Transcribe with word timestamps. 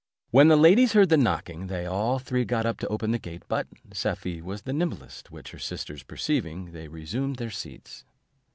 When 0.31 0.47
the 0.47 0.55
ladies 0.55 0.93
heard 0.93 1.09
the 1.09 1.15
knocking, 1.15 1.67
they 1.67 1.85
all 1.85 2.17
three 2.17 2.43
got 2.43 2.65
up 2.65 2.79
to 2.79 2.87
open 2.87 3.11
the 3.11 3.19
gate; 3.19 3.43
but 3.47 3.67
Safie 3.93 4.41
was 4.41 4.63
the 4.63 4.73
nimblest; 4.73 5.29
which 5.29 5.51
her 5.51 5.59
sisters 5.59 6.01
perceiving, 6.01 6.71
they 6.71 6.87
resumed 6.87 7.35
their 7.35 7.51
seats. 7.51 8.03